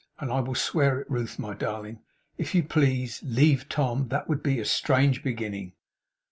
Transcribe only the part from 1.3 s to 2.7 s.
my darling, if you